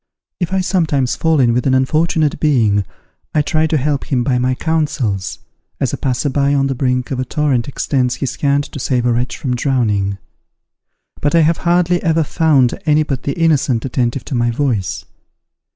[0.39, 2.85] If I sometimes fall in with an unfortunate being,
[3.35, 5.37] I try to help him by my counsels,
[5.79, 9.05] as a passer by on the brink of a torrent extends his hand to save
[9.05, 10.17] a wretch from drowning.
[11.19, 15.05] But I have hardly ever found any but the innocent attentive to my voice.